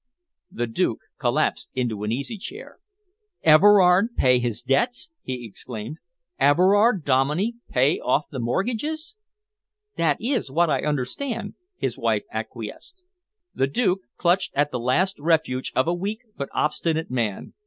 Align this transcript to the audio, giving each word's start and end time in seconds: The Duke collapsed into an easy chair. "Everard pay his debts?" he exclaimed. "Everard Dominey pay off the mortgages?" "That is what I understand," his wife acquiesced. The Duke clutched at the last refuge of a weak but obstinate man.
The 0.49 0.65
Duke 0.65 1.01
collapsed 1.19 1.69
into 1.75 2.01
an 2.01 2.11
easy 2.11 2.35
chair. 2.39 2.79
"Everard 3.43 4.15
pay 4.15 4.39
his 4.39 4.63
debts?" 4.63 5.11
he 5.21 5.45
exclaimed. 5.45 5.97
"Everard 6.39 7.05
Dominey 7.05 7.57
pay 7.69 7.99
off 7.99 8.25
the 8.31 8.39
mortgages?" 8.39 9.15
"That 9.97 10.17
is 10.19 10.49
what 10.49 10.71
I 10.71 10.81
understand," 10.85 11.53
his 11.77 11.99
wife 11.99 12.23
acquiesced. 12.33 12.95
The 13.53 13.67
Duke 13.67 13.99
clutched 14.17 14.55
at 14.55 14.71
the 14.71 14.79
last 14.79 15.19
refuge 15.19 15.71
of 15.75 15.87
a 15.87 15.93
weak 15.93 16.21
but 16.35 16.49
obstinate 16.51 17.11
man. 17.11 17.53